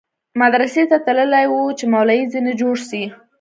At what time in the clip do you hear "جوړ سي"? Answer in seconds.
2.61-3.03